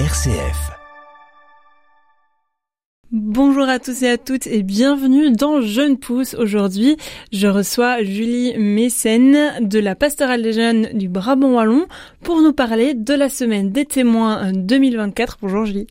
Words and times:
RCF. 0.00 0.72
Bonjour 3.12 3.68
à 3.68 3.78
tous 3.78 4.02
et 4.02 4.08
à 4.08 4.18
toutes 4.18 4.48
et 4.48 4.64
bienvenue 4.64 5.30
dans 5.30 5.60
Jeune 5.60 5.98
Pousse. 5.98 6.34
Aujourd'hui, 6.34 6.96
je 7.30 7.46
reçois 7.46 8.02
Julie 8.02 8.58
Mécène 8.58 9.36
de 9.60 9.78
la 9.78 9.94
Pastorale 9.94 10.42
des 10.42 10.52
Jeunes 10.52 10.88
du 10.94 11.08
Brabant 11.08 11.54
Wallon 11.54 11.86
pour 12.22 12.42
nous 12.42 12.52
parler 12.52 12.94
de 12.94 13.14
la 13.14 13.28
semaine 13.28 13.70
des 13.70 13.84
témoins 13.84 14.50
2024. 14.50 15.38
Bonjour 15.40 15.64
Julie. 15.64 15.86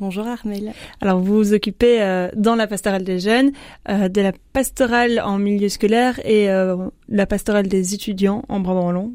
Bonjour 0.00 0.26
Armel. 0.26 0.72
Alors 1.02 1.20
vous 1.20 1.36
vous 1.36 1.52
occupez 1.52 2.00
euh, 2.00 2.30
dans 2.34 2.56
la 2.56 2.66
pastorale 2.66 3.04
des 3.04 3.18
jeunes, 3.18 3.52
euh, 3.90 4.08
de 4.08 4.22
la 4.22 4.32
pastorale 4.54 5.20
en 5.22 5.36
milieu 5.36 5.68
scolaire 5.68 6.18
et 6.24 6.48
euh, 6.48 6.88
la 7.10 7.26
pastorale 7.26 7.68
des 7.68 7.92
étudiants 7.92 8.44
en 8.48 8.60
Brabant 8.60 8.86
Wallon 8.86 9.12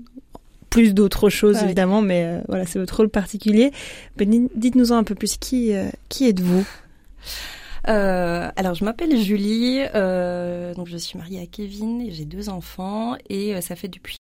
plus 0.70 0.94
d'autres 0.94 1.30
choses 1.30 1.64
évidemment, 1.64 2.02
mais 2.02 2.24
euh, 2.26 2.42
voilà, 2.48 2.66
c'est 2.66 2.80
votre 2.80 2.98
rôle 2.98 3.10
particulier. 3.10 3.72
Ben, 4.18 4.50
dites-nous 4.56 4.92
un 4.92 5.04
peu 5.04 5.16
plus, 5.16 5.38
qui, 5.38 5.74
euh, 5.74 5.90
qui 6.10 6.28
êtes-vous? 6.28 6.68
Euh, 7.88 8.50
alors 8.56 8.74
je 8.74 8.84
m'appelle 8.84 9.18
Julie, 9.18 9.80
donc 10.76 10.88
je 10.88 10.98
suis 10.98 11.18
mariée 11.18 11.42
à 11.42 11.46
Kevin 11.46 12.02
et 12.02 12.12
j'ai 12.12 12.26
deux 12.26 12.50
enfants 12.50 13.16
et 13.30 13.60
ça 13.62 13.76
fait 13.76 13.88
depuis 13.88 14.18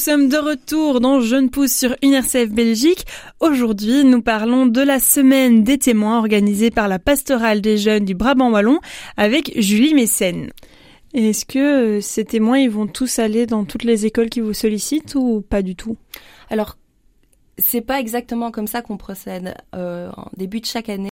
sommes 0.00 0.30
de 0.30 0.38
retour 0.38 1.00
dans 1.00 1.20
Jeune 1.20 1.50
Pousse 1.50 1.72
sur 1.72 1.94
UNICEF 2.02 2.48
Belgique. 2.48 3.04
Aujourd'hui, 3.38 4.02
nous 4.02 4.22
parlons 4.22 4.64
de 4.64 4.80
la 4.80 4.98
semaine 4.98 5.62
des 5.62 5.76
témoins 5.76 6.16
organisée 6.16 6.70
par 6.70 6.88
la 6.88 6.98
pastorale 6.98 7.60
des 7.60 7.76
jeunes 7.76 8.06
du 8.06 8.14
Brabant 8.14 8.50
Wallon 8.50 8.78
avec 9.18 9.52
Julie 9.60 9.92
Mécène. 9.92 10.52
Est-ce 11.12 11.44
que 11.44 11.98
euh, 11.98 12.00
ces 12.00 12.24
témoins, 12.24 12.58
ils 12.58 12.70
vont 12.70 12.86
tous 12.86 13.18
aller 13.18 13.44
dans 13.44 13.66
toutes 13.66 13.84
les 13.84 14.06
écoles 14.06 14.30
qui 14.30 14.40
vous 14.40 14.54
sollicitent 14.54 15.16
ou 15.16 15.42
pas 15.42 15.60
du 15.60 15.76
tout? 15.76 15.98
Alors, 16.48 16.78
c'est 17.58 17.82
pas 17.82 18.00
exactement 18.00 18.50
comme 18.50 18.66
ça 18.66 18.80
qu'on 18.80 18.96
procède. 18.96 19.54
Euh, 19.74 20.10
en 20.16 20.30
début 20.34 20.60
de 20.60 20.66
chaque 20.66 20.88
année, 20.88 21.09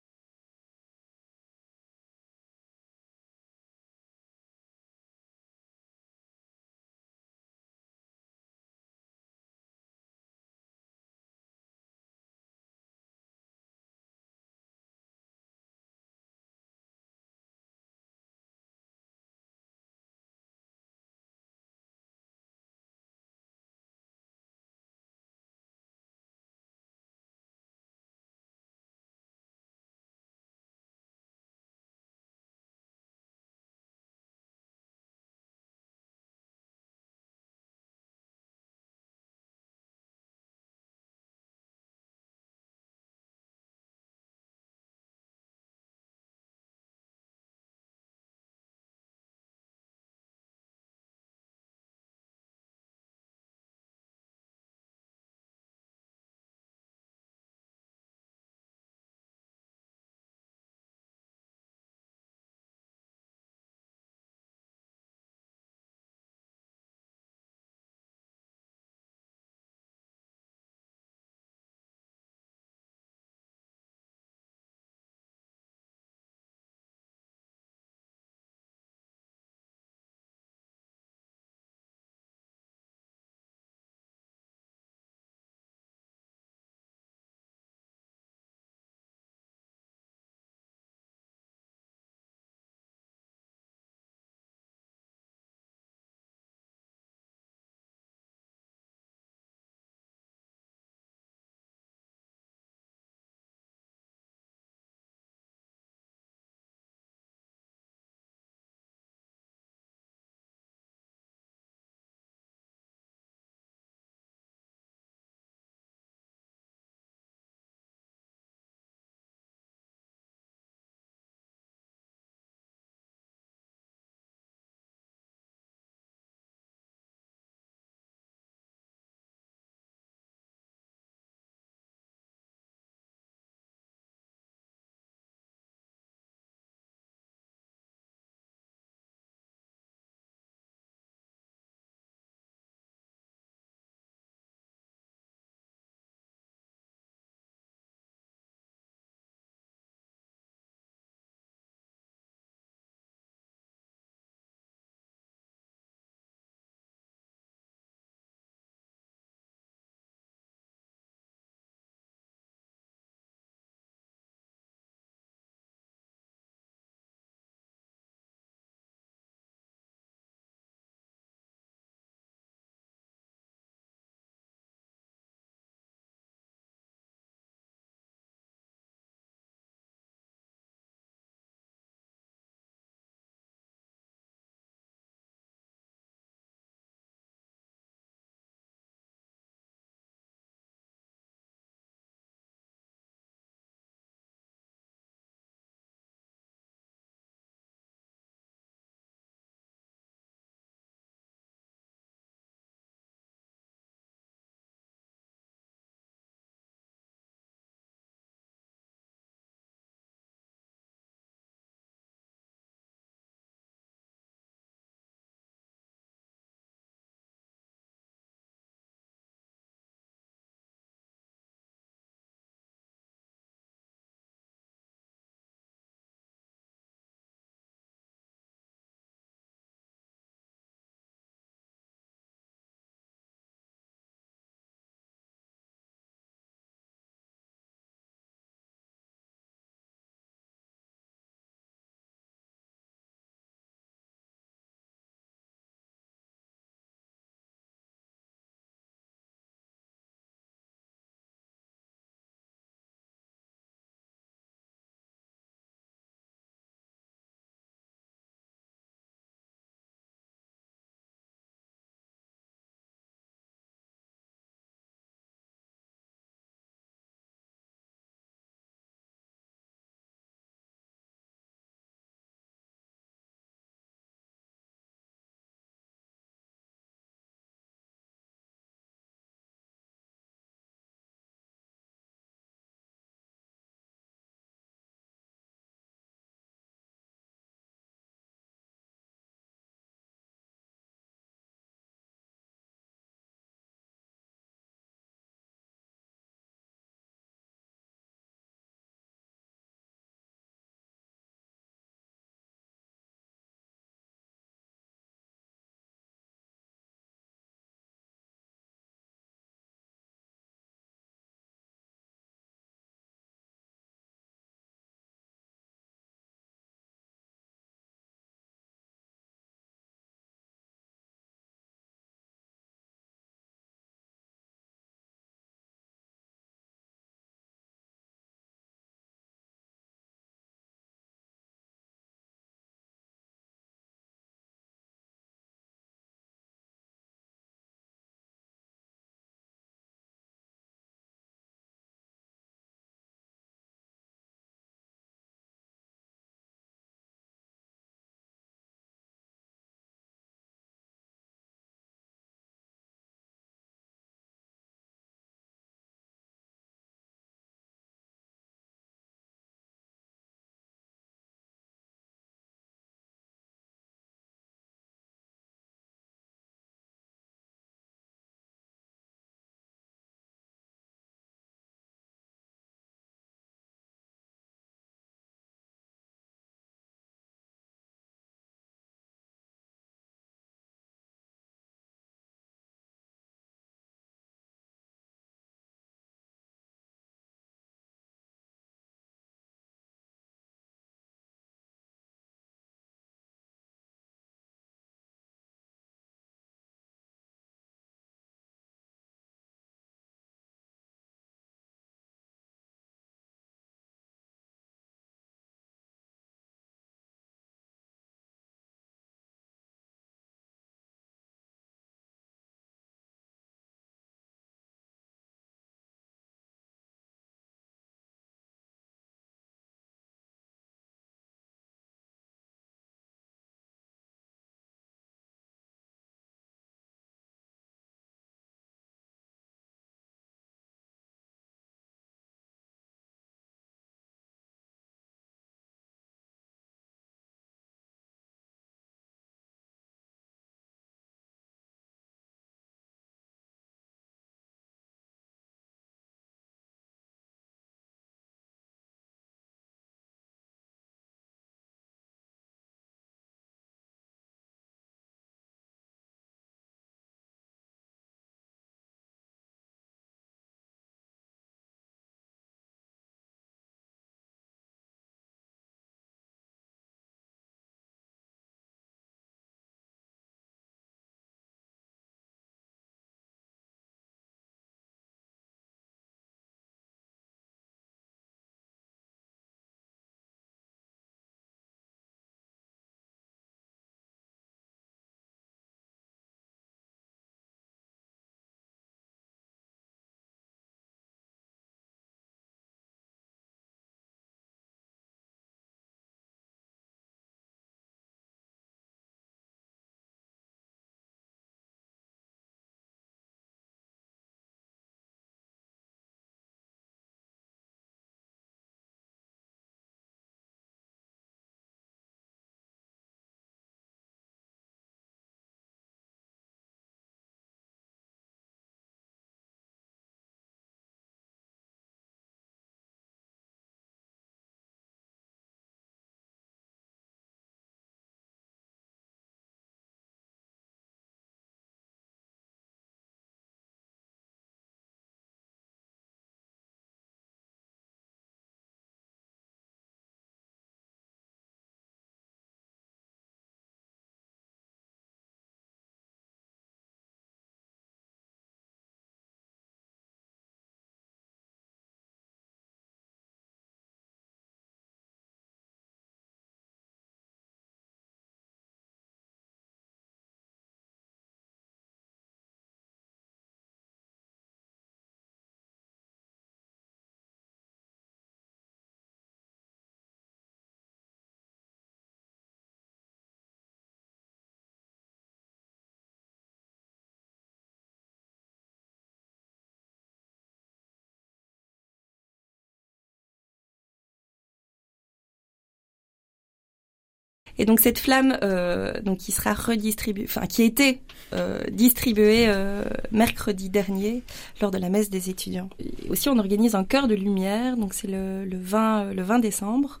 Et 587.58 587.64
donc 587.64 587.80
cette 587.80 587.98
flamme, 587.98 588.36
euh, 588.42 589.00
donc 589.02 589.18
qui 589.18 589.32
sera 589.32 589.54
redistribuée, 589.54 590.24
enfin 590.24 590.46
qui 590.46 590.62
été 590.62 591.00
euh, 591.32 591.62
distribuée 591.70 592.46
euh, 592.48 592.84
mercredi 593.12 593.70
dernier 593.70 594.22
lors 594.60 594.70
de 594.70 594.78
la 594.78 594.88
messe 594.88 595.10
des 595.10 595.30
étudiants. 595.30 595.70
Aussi, 596.10 596.28
on 596.28 596.38
organise 596.38 596.74
un 596.74 596.84
cœur 596.84 597.08
de 597.08 597.14
lumière, 597.14 597.76
donc 597.76 597.94
c'est 597.94 598.08
le, 598.08 598.44
le 598.44 598.58
20 598.58 599.14
le 599.14 599.22
20 599.22 599.38
décembre. 599.38 600.00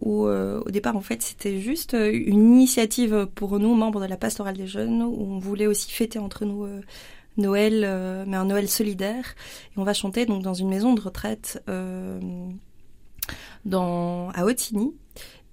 Où 0.00 0.28
au 0.28 0.70
départ 0.70 0.94
en 0.94 1.00
fait 1.00 1.22
c'était 1.22 1.60
juste 1.60 1.96
une 2.00 2.54
initiative 2.54 3.26
pour 3.34 3.58
nous 3.58 3.74
membres 3.74 4.00
de 4.00 4.06
la 4.06 4.16
pastorale 4.16 4.56
des 4.56 4.68
jeunes 4.68 5.02
où 5.02 5.26
on 5.28 5.40
voulait 5.40 5.66
aussi 5.66 5.90
fêter 5.90 6.20
entre 6.20 6.44
nous 6.44 6.68
Noël, 7.36 8.24
mais 8.28 8.36
un 8.36 8.44
Noël 8.44 8.68
solidaire. 8.68 9.34
Et 9.74 9.80
on 9.80 9.82
va 9.82 9.94
chanter 9.94 10.24
donc 10.24 10.44
dans 10.44 10.54
une 10.54 10.68
maison 10.68 10.94
de 10.94 11.00
retraite 11.00 11.60
dans, 13.64 14.30
à 14.30 14.44
Otigny. 14.44 14.94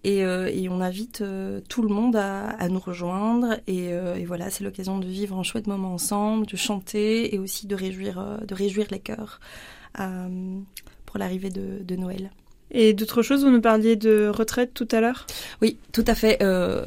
Et, 0.05 0.23
euh, 0.23 0.51
et, 0.53 0.69
on 0.69 0.81
invite 0.81 1.21
euh, 1.21 1.61
tout 1.67 1.81
le 1.81 1.87
monde 1.87 2.15
à, 2.15 2.69
nous 2.69 2.79
rejoindre. 2.79 3.55
Et, 3.65 3.91
euh, 3.91 4.13
et 4.15 4.25
voilà, 4.25 4.51
c'est 4.51 4.63
l'occasion 4.63 4.99
de 4.99 5.07
vivre 5.07 5.35
un 5.35 5.41
chouette 5.41 5.65
moment 5.65 5.95
ensemble, 5.95 6.45
de 6.45 6.55
chanter 6.55 7.33
et 7.33 7.39
aussi 7.39 7.65
de 7.65 7.73
réjouir, 7.73 8.39
de 8.45 8.53
réjouir 8.53 8.85
les 8.91 8.99
cœurs 8.99 9.39
pour 11.07 11.17
l'arrivée 11.17 11.49
de 11.49 11.95
Noël. 11.95 12.29
Et 12.71 12.93
d'autres 12.93 13.21
choses, 13.21 13.43
vous 13.43 13.51
nous 13.51 13.61
parliez 13.61 13.95
de 13.95 14.27
retraite 14.27 14.73
tout 14.73 14.87
à 14.91 14.99
l'heure? 14.99 15.27
Oui, 15.61 15.77
tout 15.91 16.03
à 16.07 16.15
fait. 16.15 16.41
Euh, 16.41 16.83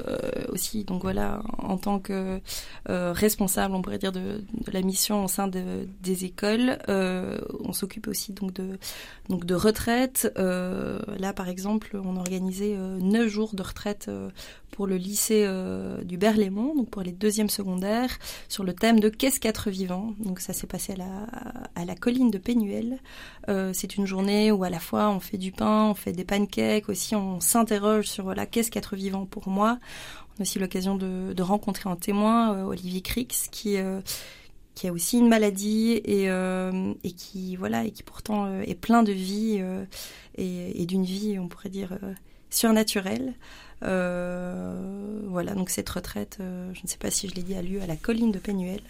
aussi, 0.49 0.85
donc 0.85 1.03
voilà, 1.03 1.43
en 1.59 1.79
tant 1.79 1.99
que 1.99 2.41
euh, 2.91 3.13
responsable, 3.13 3.75
on 3.75 3.83
pourrait 3.83 3.99
dire, 3.99 4.13
de, 4.13 4.43
la 4.73 4.83
mission 4.83 5.25
au 5.25 5.29
sein 5.29 5.47
de, 5.47 5.87
des 6.03 6.25
écoles, 6.25 6.79
euh, 6.89 7.39
on 7.65 7.73
s'occupe 7.73 8.09
aussi 8.09 8.33
donc 8.33 8.53
de, 8.53 8.79
donc 9.29 9.45
de 9.45 9.55
retraite. 9.55 10.33
Là, 10.37 11.33
par 11.35 11.49
exemple, 11.49 11.99
on 12.03 12.19
euh, 12.19 12.99
neuf 13.01 13.29
jours 13.29 13.55
de 13.55 13.63
retraite 13.63 14.11
pour 14.71 14.87
le 14.87 14.97
lycée 14.97 15.47
du 16.05 16.19
Berlaymont, 16.19 16.75
donc 16.75 16.91
pour 16.91 17.03
les 17.03 17.13
deuxièmes 17.13 17.49
secondaires, 17.49 18.19
sur 18.49 18.65
le 18.65 18.75
thème 18.75 19.01
de 19.01 19.09
qu'est-ce 19.09 19.41
qu'être 19.41 19.71
vivant. 19.71 20.15
Donc 20.19 20.41
ça 20.41 20.53
s'est 20.53 20.67
passé 20.67 20.93
à 20.93 20.97
la, 20.97 21.27
à 21.75 21.85
la 21.85 21.95
colline 21.95 22.31
de 22.31 22.39
Pénuel. 22.39 22.99
C'est 23.73 23.97
une 23.97 24.07
journée 24.07 24.53
où 24.53 24.65
à 24.65 24.71
la 24.71 24.79
fois 24.79 25.11
on 25.11 25.21
fait 25.21 25.39
du 25.39 25.53
pain 25.53 25.68
on 25.69 25.95
fait 25.95 26.13
des 26.13 26.25
pancakes 26.25 26.89
aussi, 26.89 27.15
on 27.15 27.41
s'interroge 27.41 28.07
sur 28.07 28.25
voilà 28.25 28.47
qu'est-ce 28.47 28.71
qu'être 28.71 28.97
vivant 28.97 29.27
pour 29.27 29.49
moi. 29.49 29.79
On 30.37 30.41
a 30.41 30.43
aussi 30.43 30.59
l'occasion 30.59 30.97
de, 30.97 31.43
rencontrer 31.43 31.89
un 31.91 31.97
témoin, 31.97 32.55
euh, 32.55 32.65
Olivier 32.65 33.01
Crix, 33.01 33.49
qui 33.51 33.77
euh, 33.79 34.01
qui 34.75 34.87
a 34.87 34.93
aussi 34.93 35.19
une 35.19 35.29
maladie 35.29 36.01
et, 36.05 36.31
euh, 36.31 36.95
et 37.03 37.11
qui 37.11 37.57
voilà 37.57 37.85
et 37.85 37.91
qui 37.91 38.05
pourtant 38.05 38.61
est 38.61 38.77
plein 38.77 39.03
de 39.03 39.11
vie 39.13 39.61
et, 40.37 40.87
d'une 40.87 41.05
vie 41.05 41.37
on 41.41 41.49
pourrait 41.49 41.69
dire 41.69 41.99
surnaturelle. 42.51 43.35
voilà 43.81 45.55
donc 45.55 45.71
cette 45.71 45.89
retraite, 45.89 46.39
je 46.39 46.81
ne 46.81 46.87
sais 46.87 46.99
pas 46.99 47.11
si 47.11 47.29
je 47.29 47.35
l'ai 47.35 47.43
dit, 47.43 47.55
a 47.57 47.63
lieu 47.63 47.83
à 47.83 47.87
la 47.87 47.97
colline 47.97 48.31
de 48.31 48.39
Pénuel 48.39 48.81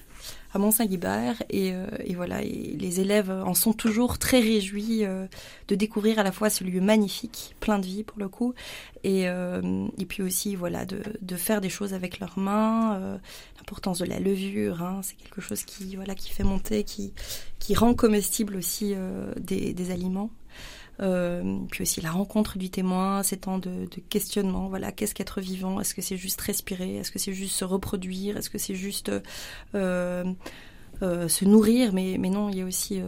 à 0.52 0.58
Mont-Saint-Guibert. 0.58 1.42
Et, 1.50 1.72
euh, 1.72 1.86
et, 2.04 2.14
voilà, 2.14 2.40
les 2.42 3.00
élèves 3.00 3.30
en 3.30 3.54
sont 3.54 3.72
toujours 3.72 4.18
très 4.18 4.40
réjouis 4.40 5.04
euh, 5.04 5.26
de 5.68 5.74
découvrir 5.74 6.18
à 6.18 6.22
la 6.22 6.32
fois 6.32 6.50
ce 6.50 6.64
lieu 6.64 6.80
magnifique, 6.80 7.54
plein 7.60 7.78
de 7.78 7.86
vie 7.86 8.04
pour 8.04 8.18
le 8.18 8.28
coup, 8.28 8.54
et, 9.04 9.28
euh, 9.28 9.86
et 9.98 10.06
puis 10.06 10.22
aussi 10.22 10.56
voilà 10.56 10.84
de, 10.84 11.02
de, 11.20 11.36
faire 11.36 11.60
des 11.60 11.70
choses 11.70 11.94
avec 11.94 12.20
leurs 12.20 12.38
mains. 12.38 13.18
L'importance 13.58 13.98
de 13.98 14.06
la 14.06 14.18
levure, 14.18 14.82
hein, 14.82 15.00
c'est 15.02 15.16
quelque 15.16 15.40
chose 15.40 15.64
qui 15.64 15.96
voilà 15.96 16.14
qui 16.14 16.30
fait 16.30 16.44
monter, 16.44 16.84
qui 16.84 17.12
qui 17.58 17.74
rend 17.74 17.94
comestible 17.94 18.56
aussi 18.56 18.94
des, 19.36 19.72
des 19.74 19.90
aliments. 19.90 20.30
Euh, 21.00 21.58
puis 21.70 21.82
aussi 21.82 22.00
la 22.00 22.10
rencontre 22.10 22.58
du 22.58 22.70
témoin, 22.70 23.22
ces 23.22 23.36
temps 23.36 23.58
de, 23.58 23.86
questionnement. 24.08 24.68
Voilà, 24.68 24.92
qu'est-ce 24.92 25.14
qu'être 25.14 25.40
vivant? 25.40 25.80
Est-ce 25.80 25.94
que 25.94 26.02
c'est 26.02 26.16
juste 26.16 26.40
respirer? 26.40 26.96
Est-ce 26.96 27.12
que 27.12 27.18
c'est 27.18 27.32
juste 27.32 27.54
se 27.54 27.64
reproduire? 27.64 28.36
Est-ce 28.36 28.50
que 28.50 28.58
c'est 28.58 28.74
juste 28.74 29.10
euh, 29.74 30.24
euh, 31.02 31.28
se 31.28 31.44
nourrir? 31.44 31.92
Mais, 31.92 32.18
non, 32.18 32.48
il 32.48 32.58
y 32.58 32.62
a 32.62 32.64
aussi 32.64 33.00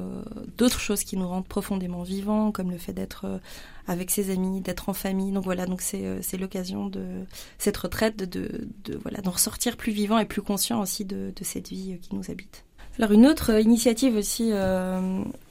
d'autres 0.57 0.81
choses 0.81 1.03
qui 1.03 1.17
nous 1.17 1.27
rendent 1.27 1.49
profondément 1.49 2.03
vivants, 2.03 2.53
comme 2.53 2.71
le 2.71 2.79
fait 2.79 2.93
d'être 2.93 3.41
avec 3.87 4.11
ses 4.11 4.31
amis, 4.31 4.61
d'être 4.61 4.89
en 4.89 4.95
famille. 4.95 5.33
Donc 5.33 5.45
voilà, 5.45 5.67
donc 5.67 5.81
c'est 5.81 6.37
l'occasion 6.39 6.87
de 6.87 7.25
cette 7.59 7.77
retraite 7.77 8.17
de, 8.17 8.69
voilà 9.03 9.21
d'en 9.21 9.33
ressortir 9.33 9.77
plus 9.77 9.93
vivant 9.93 10.19
et 10.19 10.27
plus 10.27 10.43
conscient 10.43 10.81
aussi 10.81 11.05
de 11.05 11.33
cette 11.43 11.71
vie 11.71 11.99
qui 12.01 12.15
nous 12.15 12.31
habite. 12.31 12.65
Alors 12.99 13.13
une 13.13 13.27
autre 13.27 13.59
initiative 13.61 14.17
aussi 14.17 14.53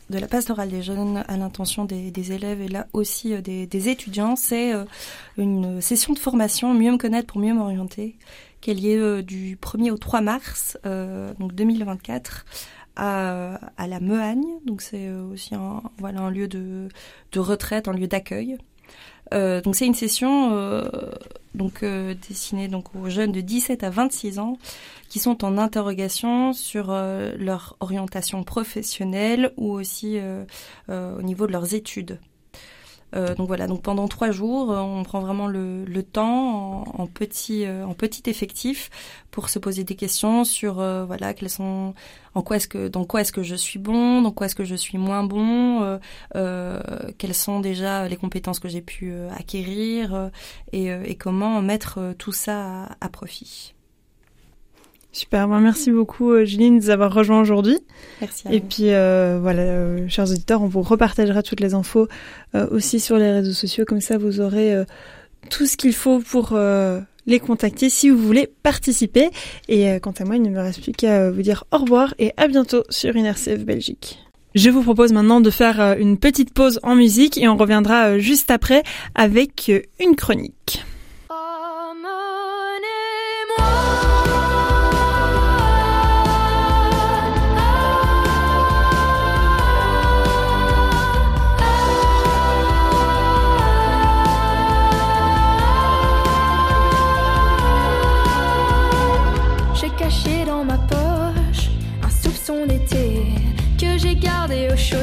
de 0.10 0.18
la 0.18 0.28
pastorale 0.28 0.70
des 0.70 0.82
jeunes 0.82 1.24
à 1.28 1.38
l'intention 1.38 1.86
des, 1.86 2.32
élèves 2.32 2.62
et 2.62 2.68
là 2.68 2.88
aussi 2.94 3.34
euh, 3.34 3.42
des, 3.42 3.68
des 3.68 3.90
étudiants, 3.90 4.36
c'est 4.36 4.74
euh, 4.74 4.86
une 5.38 5.82
session 5.82 6.14
de 6.14 6.20
formation 6.20 6.74
Mieux 6.74 6.92
me 6.92 6.98
connaître 6.98 7.28
pour 7.28 7.42
mieux 7.42 7.54
m'orienter, 7.54 8.16
qui 8.62 8.72
est 8.72 8.74
liée 8.74 8.98
euh, 8.98 9.22
du 9.22 9.58
1er 9.58 9.92
au 9.92 9.98
3 9.98 10.22
mars 10.22 10.78
donc 10.84 11.54
2024 11.54 12.46
à, 12.96 13.60
à 13.78 13.88
la 13.88 14.00
Mehagne. 14.00 14.46
Donc 14.66 14.82
c'est 14.82 15.10
aussi 15.10 15.56
un, 15.56 15.82
voilà, 16.00 16.22
un 16.22 16.32
lieu 16.32 16.48
de, 16.48 16.90
de 17.32 17.40
retraite, 17.40 17.88
un 17.88 17.94
lieu 17.94 18.08
d'accueil. 18.08 18.58
Euh, 19.34 19.62
donc 19.62 19.76
c'est 19.76 19.86
une 19.86 19.94
session 19.94 20.54
euh, 20.54 20.90
donc 21.54 21.84
euh, 21.84 22.16
destinée 22.28 22.68
donc 22.68 22.96
aux 22.96 23.10
jeunes 23.10 23.32
de 23.32 23.42
17 23.42 23.84
à 23.84 23.90
26 23.92 24.40
ans 24.40 24.58
qui 25.10 25.20
sont 25.20 25.44
en 25.44 25.58
interrogation 25.58 26.54
sur 26.54 26.88
leur 26.92 27.76
orientation 27.80 28.44
professionnelle 28.44 29.52
ou 29.58 29.72
aussi 29.72 30.20
au 30.88 31.22
niveau 31.22 31.48
de 31.48 31.52
leurs 31.52 31.74
études. 31.74 32.20
Euh, 33.16 33.34
donc 33.36 33.48
voilà, 33.48 33.68
donc 33.68 33.82
pendant 33.82 34.08
trois 34.08 34.32
jours, 34.32 34.72
euh, 34.72 34.80
on 34.80 35.04
prend 35.04 35.20
vraiment 35.20 35.48
le, 35.48 35.84
le 35.86 36.04
temps 36.04 36.84
en, 36.84 37.08
petit 37.08 37.66
euh, 37.66 37.86
en 37.86 37.94
petit 37.94 38.30
effectif 38.30 38.90
pour 39.32 39.50
se 39.50 39.58
poser 39.58 39.84
des 39.84 39.96
questions 39.96 40.44
sur 40.44 40.76
voilà 41.06 41.34
quels 41.34 41.50
sont 41.50 41.94
en 42.36 42.42
quoi 42.42 42.58
est-ce 42.58 42.68
que 42.68 42.88
dans 42.88 43.06
quoi 43.06 43.22
est-ce 43.22 43.32
que 43.32 43.44
je 43.44 43.56
suis 43.56 43.80
bon, 43.80 44.22
dans 44.22 44.32
quoi 44.32 44.48
est-ce 44.48 44.56
que 44.56 44.64
je 44.64 44.76
suis 44.76 44.98
moins 44.98 45.24
bon, 45.24 46.00
quelles 46.34 47.34
sont 47.34 47.60
déjà 47.60 48.08
les 48.08 48.18
compétences 48.18 48.60
que 48.60 48.68
j'ai 48.68 48.82
pu 48.82 49.14
acquérir 49.38 50.32
et, 50.72 50.88
et, 50.88 51.16
comment 51.16 51.62
mettre 51.62 52.14
tout 52.18 52.32
ça 52.32 52.90
à 53.02 53.10
profit. 53.10 53.74
Super, 55.12 55.48
ben, 55.48 55.60
merci 55.60 55.92
beaucoup 55.92 56.32
euh, 56.32 56.46
Julie 56.46 56.70
de 56.70 56.76
nous 56.76 56.90
avoir 56.92 57.12
rejoint 57.12 57.42
aujourd'hui. 57.42 57.80
Merci. 58.22 58.44
Et 58.52 58.60
puis 58.60 58.92
euh, 58.94 59.40
voilà, 59.42 59.64
euh, 59.64 60.08
chers 60.08 60.30
auditeurs, 60.30 60.62
on 60.62 60.68
vous 60.68 60.84
repartagera 60.84 61.42
toutes 61.42 61.62
les 61.62 61.74
infos 61.74 62.08
euh, 62.54 62.68
aussi 62.70 63.00
sur 63.00 63.18
les 63.18 63.32
réseaux 63.32 63.54
sociaux, 63.54 63.86
comme 63.86 64.02
ça 64.02 64.20
vous 64.20 64.40
aurez 64.40 64.76
tout 65.50 65.66
ce 65.66 65.78
qu'il 65.78 65.94
faut 65.94 66.20
pour 66.20 66.58
les 67.26 67.40
contacter 67.40 67.90
si 67.90 68.10
vous 68.10 68.18
voulez 68.18 68.50
participer. 68.62 69.30
Et 69.68 70.00
quant 70.00 70.14
à 70.20 70.26
moi, 70.26 70.36
il 70.36 70.44
ne 70.44 70.50
me 70.50 70.60
reste 70.60 70.82
plus 70.82 70.92
qu'à 70.92 71.32
vous 71.32 71.42
dire 71.42 71.64
au 71.72 71.78
revoir 71.78 72.14
et 72.20 72.34
à 72.38 72.48
bientôt 72.48 72.84
sur 72.90 73.16
INRCF 73.16 73.66
Belgique. 73.66 74.20
Je 74.56 74.70
vous 74.70 74.82
propose 74.82 75.12
maintenant 75.14 75.42
de 75.42 75.50
faire 75.50 75.98
une 76.00 76.18
petite 76.18 76.54
pause 76.54 76.80
en 76.84 76.96
musique 76.96 77.38
et 77.38 77.48
on 77.48 77.58
reviendra 77.58 78.20
juste 78.20 78.52
après 78.52 78.84
avec 79.16 79.72
une 80.00 80.16
chronique. 80.16 80.84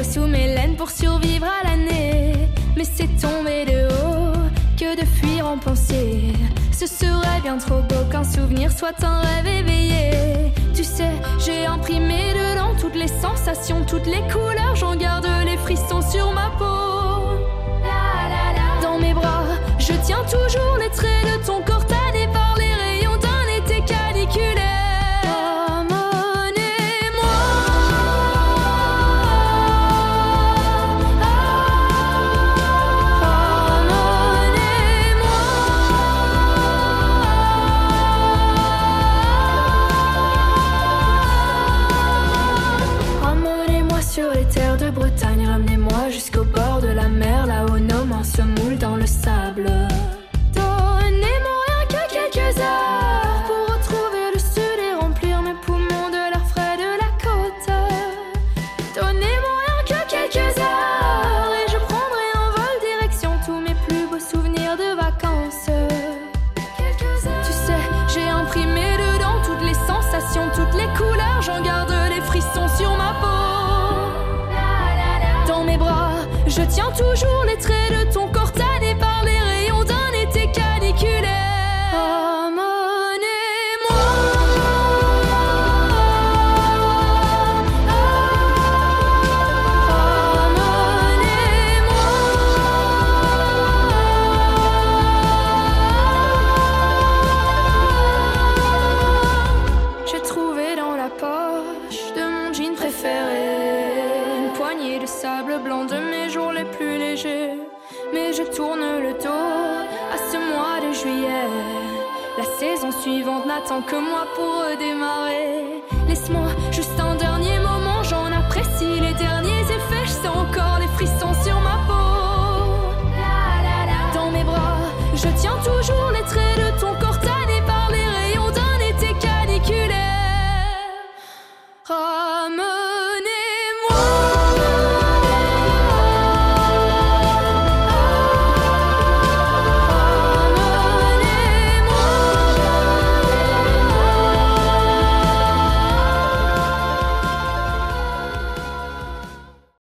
Sous 0.03 0.27
mes 0.27 0.47
laines 0.53 0.75
pour 0.75 0.89
survivre 0.89 1.45
à 1.45 1.67
l'année. 1.67 2.33
Mais 2.75 2.83
c'est 2.83 3.07
tombé 3.19 3.65
de 3.65 3.87
haut 3.87 4.33
que 4.77 4.99
de 4.99 5.05
fuir 5.05 5.47
en 5.47 5.57
pensée. 5.57 6.33
Ce 6.71 6.85
serait 6.85 7.41
bien 7.41 7.57
trop 7.57 7.81
beau 7.81 8.03
qu'un 8.11 8.23
souvenir 8.23 8.71
soit 8.71 9.03
un 9.03 9.21
rêve 9.21 9.47
éveillé. 9.47 10.51
Tu 10.75 10.83
sais, 10.83 11.11
j'ai 11.39 11.65
imprimé 11.65 12.33
dedans 12.33 12.73
toutes 12.79 12.95
les 12.95 13.07
sensations, 13.07 13.83
toutes 13.85 14.05
les 14.05 14.21
couleurs. 14.31 14.75
J'en 14.75 14.95
garde 14.95 15.27
les 15.45 15.57
frissons 15.57 16.01
sur 16.01 16.31
ma 16.31 16.49
peau. 16.57 16.65
Dans 18.81 18.99
mes 18.99 19.13
bras, 19.13 19.36